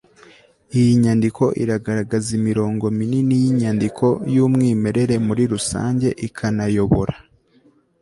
iyi 0.77 0.91
nyandiko 1.03 1.43
iragaragaza 1.63 2.29
imirongo 2.39 2.85
minini 2.97 3.33
y'inyandiko 3.43 4.05
y'umwimerere 4.35 5.15
muri 5.27 5.43
rusange 5.53 6.07
ikanayobora 6.27 7.15